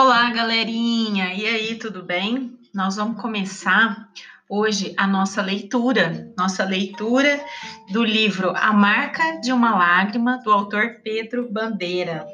[0.00, 1.34] Olá, galerinha!
[1.34, 2.56] E aí, tudo bem?
[2.72, 4.08] Nós vamos começar
[4.48, 7.44] hoje a nossa leitura, nossa leitura
[7.90, 12.24] do livro A Marca de uma Lágrima, do autor Pedro Bandeira,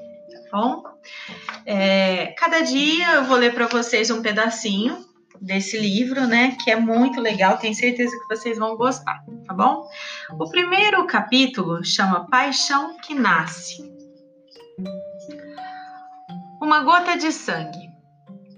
[0.50, 0.82] tá bom?
[1.64, 4.98] É, cada dia eu vou ler para vocês um pedacinho
[5.40, 6.58] desse livro, né?
[6.62, 9.88] Que é muito legal, tenho certeza que vocês vão gostar, tá bom?
[10.38, 13.82] O primeiro capítulo chama Paixão que Nasce.
[16.64, 17.90] Uma gota de sangue.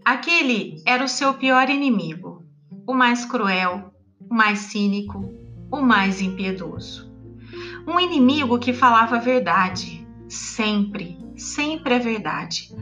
[0.05, 2.47] Aquele era o seu pior inimigo,
[2.87, 3.93] o mais cruel,
[4.31, 5.35] o mais cínico,
[5.73, 7.13] o mais impiedoso.
[7.85, 12.73] Um inimigo que falava a verdade, sempre, sempre a verdade.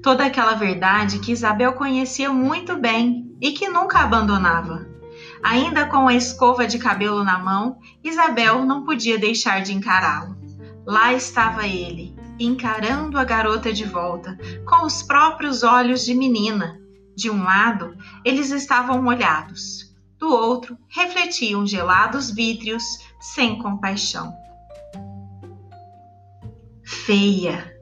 [0.00, 4.86] Toda aquela verdade que Isabel conhecia muito bem e que nunca abandonava.
[5.42, 10.38] Ainda com a escova de cabelo na mão, Isabel não podia deixar de encará-lo.
[10.86, 16.78] Lá estava ele, encarando a garota de volta, com os próprios olhos de menina.
[17.16, 22.84] De um lado, eles estavam molhados, do outro, refletiam gelados vítreos,
[23.20, 24.34] sem compaixão.
[26.82, 27.76] Feia!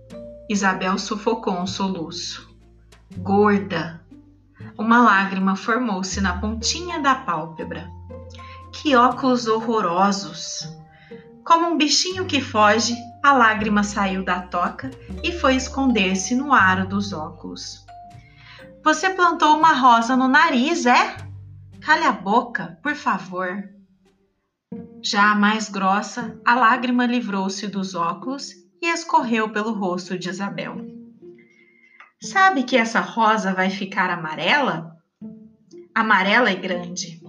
[0.48, 2.48] Isabel sufocou um soluço.
[3.18, 4.04] Gorda!
[4.78, 7.90] Uma lágrima formou-se na pontinha da pálpebra.
[8.72, 10.68] Que óculos horrorosos!
[11.44, 12.94] Como um bichinho que foge,
[13.26, 14.88] a lágrima saiu da toca
[15.20, 17.84] e foi esconder-se no aro dos óculos.
[18.84, 21.16] Você plantou uma rosa no nariz, é?
[21.80, 23.68] Calha a boca, por favor.
[25.02, 30.86] Já mais grossa, a lágrima livrou-se dos óculos e escorreu pelo rosto de Isabel.
[32.22, 34.96] Sabe que essa rosa vai ficar amarela?
[35.92, 37.20] Amarela e grande.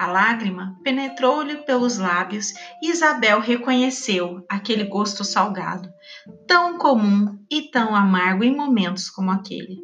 [0.00, 5.90] A lágrima penetrou-lhe pelos lábios e Isabel reconheceu aquele gosto salgado,
[6.48, 9.76] tão comum e tão amargo em momentos como aquele.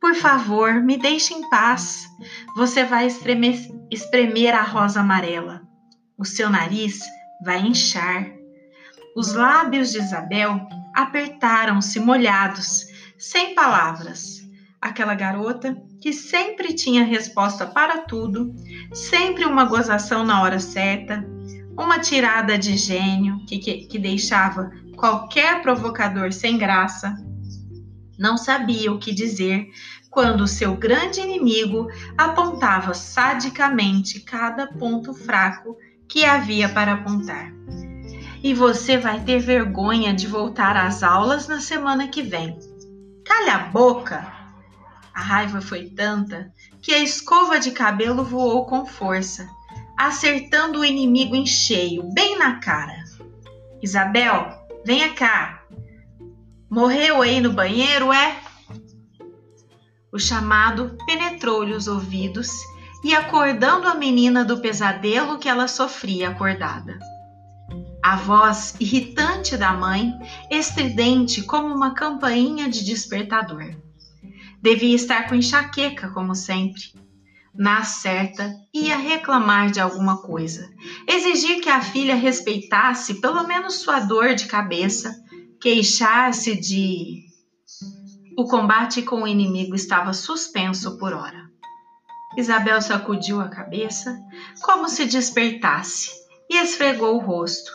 [0.00, 2.06] Por favor, me deixe em paz.
[2.56, 3.54] Você vai espremer,
[3.90, 5.60] espremer a rosa amarela.
[6.16, 7.00] O seu nariz
[7.44, 8.26] vai inchar.
[9.14, 10.58] Os lábios de Isabel
[10.94, 12.86] apertaram-se molhados,
[13.18, 14.40] sem palavras.
[14.80, 18.54] Aquela garota que sempre tinha resposta para tudo,
[18.92, 21.26] sempre uma gozação na hora certa,
[21.78, 27.16] uma tirada de gênio que, que, que deixava qualquer provocador sem graça,
[28.18, 29.66] não sabia o que dizer
[30.10, 31.88] quando seu grande inimigo
[32.18, 35.74] apontava sadicamente cada ponto fraco
[36.06, 37.50] que havia para apontar.
[38.42, 42.58] E você vai ter vergonha de voltar às aulas na semana que vem.
[43.24, 44.33] Calha a boca!
[45.14, 46.52] A raiva foi tanta
[46.82, 49.48] que a escova de cabelo voou com força,
[49.96, 53.04] acertando o inimigo em cheio, bem na cara.
[53.80, 54.50] Isabel,
[54.84, 55.62] venha cá.
[56.68, 58.36] Morreu aí no banheiro, é?
[60.12, 62.50] O chamado penetrou-lhe os ouvidos
[63.04, 66.98] e acordando a menina do pesadelo que ela sofria acordada.
[68.02, 70.12] A voz irritante da mãe,
[70.50, 73.76] estridente como uma campainha de despertador.
[74.64, 76.84] Devia estar com enxaqueca, como sempre.
[77.54, 80.72] Na certa, ia reclamar de alguma coisa,
[81.06, 85.14] exigir que a filha respeitasse pelo menos sua dor de cabeça,
[85.60, 87.24] queixar-se de.
[88.38, 91.44] O combate com o inimigo estava suspenso por hora.
[92.34, 94.18] Isabel sacudiu a cabeça,
[94.62, 96.08] como se despertasse,
[96.48, 97.70] e esfregou o rosto,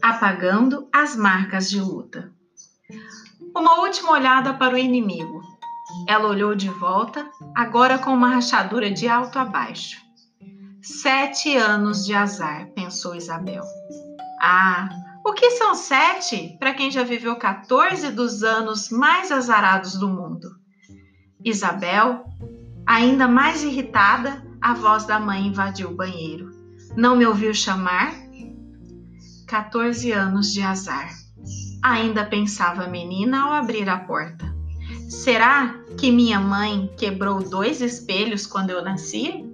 [0.00, 2.30] apagando as marcas de luta.
[3.56, 5.51] Uma última olhada para o inimigo,
[6.08, 10.00] ela olhou de volta, agora com uma rachadura de alto a baixo.
[10.82, 13.62] Sete anos de azar, pensou Isabel.
[14.40, 14.88] Ah,
[15.24, 20.48] o que são sete para quem já viveu 14 dos anos mais azarados do mundo?
[21.44, 22.24] Isabel,
[22.84, 26.50] ainda mais irritada, a voz da mãe invadiu o banheiro.
[26.96, 28.12] Não me ouviu chamar?
[29.46, 31.10] 14 anos de azar.
[31.82, 34.51] Ainda pensava a menina ao abrir a porta.
[35.12, 39.44] Será que minha mãe quebrou dois espelhos quando eu nasci?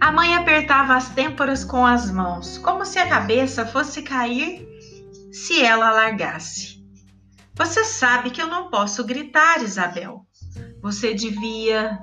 [0.00, 4.66] A mãe apertava as têmporas com as mãos, como se a cabeça fosse cair
[5.30, 6.82] se ela largasse.
[7.54, 10.26] Você sabe que eu não posso gritar, Isabel.
[10.80, 11.98] Você devia.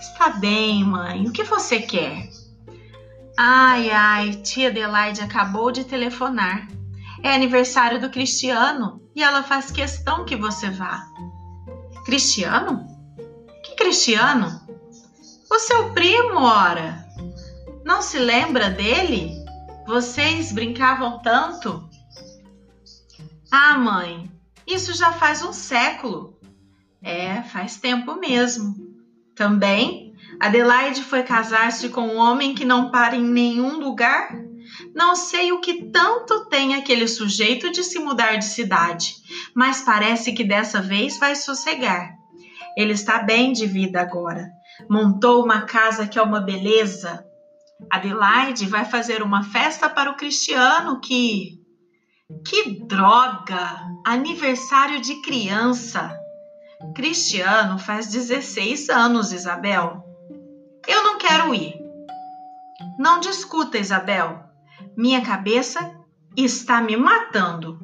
[0.00, 1.28] Está bem, mãe.
[1.28, 2.28] O que você quer?
[3.36, 6.66] Ai, ai, tia Adelaide acabou de telefonar.
[7.22, 11.04] É aniversário do Cristiano e ela faz questão que você vá.
[12.04, 12.86] Cristiano?
[13.62, 14.60] Que Cristiano?
[15.50, 17.04] O seu primo, ora.
[17.84, 19.34] Não se lembra dele?
[19.86, 21.88] Vocês brincavam tanto?
[23.50, 24.30] Ah, mãe,
[24.66, 26.38] Isso já faz um século.
[27.02, 28.76] É, faz tempo mesmo.
[29.34, 34.30] Também, Adelaide foi casar-se com um homem que não para em nenhum lugar?
[34.94, 39.14] Não sei o que tanto tem aquele sujeito de se mudar de cidade,
[39.54, 42.10] mas parece que dessa vez vai sossegar.
[42.76, 44.50] Ele está bem de vida agora.
[44.88, 47.24] Montou uma casa que é uma beleza.
[47.90, 51.58] Adelaide vai fazer uma festa para o Cristiano que.
[52.46, 53.80] Que droga!
[54.06, 56.16] Aniversário de criança!
[56.94, 60.02] Cristiano faz 16 anos, Isabel.
[60.86, 61.74] Eu não quero ir.
[62.98, 64.49] Não discuta, Isabel.
[64.96, 65.94] Minha cabeça
[66.36, 67.78] está me matando.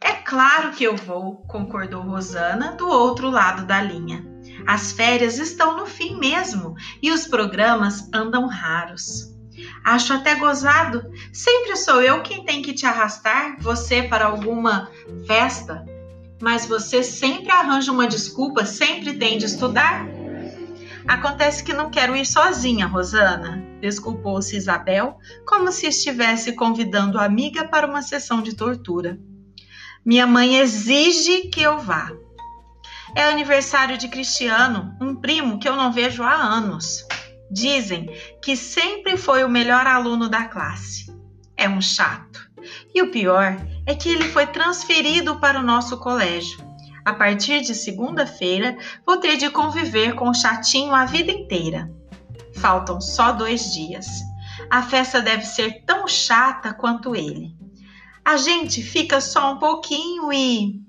[0.00, 4.24] É claro que eu vou, concordou Rosana do outro lado da linha.
[4.66, 9.34] As férias estão no fim mesmo e os programas andam raros.
[9.84, 11.10] Acho até gozado.
[11.32, 14.90] Sempre sou eu quem tem que te arrastar, você para alguma
[15.26, 15.84] festa.
[16.40, 20.06] Mas você sempre arranja uma desculpa, sempre tem de estudar.
[21.08, 25.16] Acontece que não quero ir sozinha, Rosana, desculpou-se Isabel,
[25.46, 29.18] como se estivesse convidando a amiga para uma sessão de tortura.
[30.04, 32.12] Minha mãe exige que eu vá.
[33.14, 37.06] É aniversário de Cristiano, um primo que eu não vejo há anos.
[37.50, 38.10] Dizem
[38.44, 41.06] que sempre foi o melhor aluno da classe.
[41.56, 42.50] É um chato.
[42.94, 43.56] E o pior
[43.86, 46.67] é que ele foi transferido para o nosso colégio.
[47.08, 48.76] A partir de segunda-feira,
[49.06, 51.90] vou ter de conviver com o chatinho a vida inteira.
[52.56, 54.06] Faltam só dois dias.
[54.68, 57.56] A festa deve ser tão chata quanto ele.
[58.22, 60.82] A gente fica só um pouquinho e.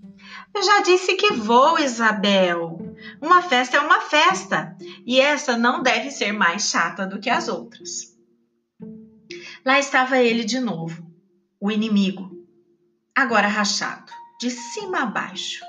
[0.54, 2.78] Eu já disse que vou, Isabel.
[3.22, 4.76] Uma festa é uma festa
[5.06, 8.14] e essa não deve ser mais chata do que as outras.
[9.66, 11.02] Lá estava ele de novo,
[11.62, 12.30] o inimigo,
[13.16, 14.12] agora rachado,
[14.42, 15.64] de cima a baixo,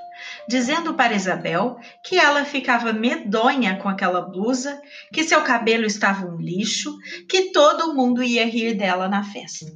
[0.49, 4.81] dizendo para Isabel que ela ficava medonha com aquela blusa,
[5.13, 6.97] que seu cabelo estava um lixo,
[7.29, 9.67] que todo mundo ia rir dela na festa.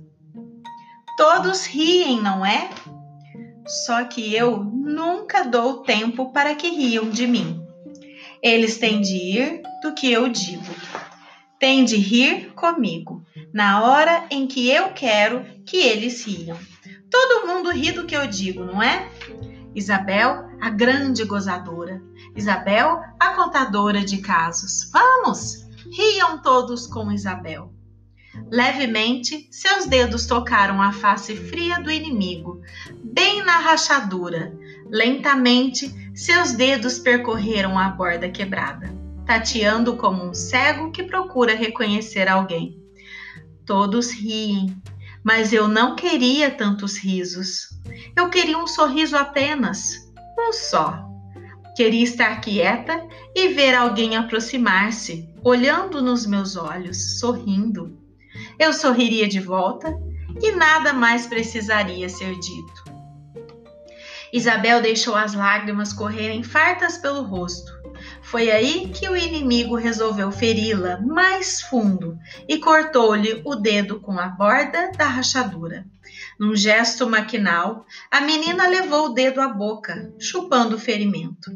[1.16, 2.68] Todos riem, não é?
[3.66, 7.64] Só que eu nunca dou tempo para que riam de mim.
[8.42, 10.74] Eles têm de ir do que eu digo.
[11.58, 16.58] Têm de rir comigo, na hora em que eu quero que eles riam.
[17.10, 19.08] Todo mundo ri do que eu digo, não é?
[19.74, 22.00] Isabel, a grande gozadora.
[22.36, 24.90] Isabel, a contadora de casos.
[24.92, 25.64] Vamos!
[25.90, 27.72] Riam todos com Isabel.
[28.50, 32.60] Levemente, seus dedos tocaram a face fria do inimigo,
[33.02, 34.52] bem na rachadura.
[34.88, 38.92] Lentamente, seus dedos percorreram a borda quebrada,
[39.24, 42.80] tateando como um cego que procura reconhecer alguém.
[43.64, 44.76] Todos riem,
[45.24, 47.70] mas eu não queria tantos risos.
[48.14, 49.94] Eu queria um sorriso apenas,
[50.38, 51.02] um só.
[51.74, 53.04] Queria estar quieta
[53.34, 57.98] e ver alguém aproximar-se, olhando nos meus olhos, sorrindo.
[58.58, 59.98] Eu sorriria de volta
[60.40, 62.84] e nada mais precisaria ser dito.
[64.32, 67.72] Isabel deixou as lágrimas correrem fartas pelo rosto.
[68.22, 72.18] Foi aí que o inimigo resolveu feri-la mais fundo
[72.48, 75.86] e cortou-lhe o dedo com a borda da rachadura.
[76.38, 81.50] Num gesto maquinal, a menina levou o dedo à boca, chupando o ferimento.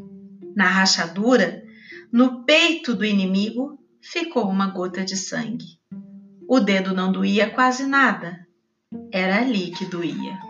[0.55, 1.63] Na rachadura,
[2.11, 5.79] no peito do inimigo, ficou uma gota de sangue.
[6.47, 8.47] O dedo não doía quase nada.
[9.11, 10.48] Era ali que doía.